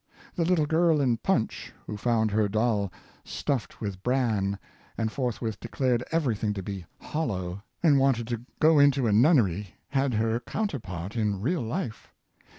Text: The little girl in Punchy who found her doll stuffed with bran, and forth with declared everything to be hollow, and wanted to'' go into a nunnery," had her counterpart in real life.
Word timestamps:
The 0.33 0.45
little 0.45 0.65
girl 0.65 0.99
in 0.99 1.17
Punchy 1.17 1.69
who 1.85 1.95
found 1.95 2.31
her 2.31 2.49
doll 2.49 2.91
stuffed 3.23 3.79
with 3.81 4.01
bran, 4.01 4.57
and 4.97 5.11
forth 5.11 5.41
with 5.43 5.59
declared 5.59 6.03
everything 6.11 6.55
to 6.55 6.63
be 6.63 6.87
hollow, 6.99 7.61
and 7.83 7.99
wanted 7.99 8.27
to'' 8.29 8.41
go 8.59 8.79
into 8.79 9.05
a 9.05 9.13
nunnery," 9.13 9.75
had 9.89 10.15
her 10.15 10.39
counterpart 10.39 11.15
in 11.15 11.39
real 11.39 11.61
life. 11.61 12.11